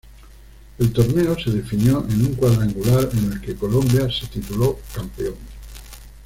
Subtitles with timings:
[0.79, 5.35] El torneo se definió en un cuadrangular en el que Colombia se tituló campeón.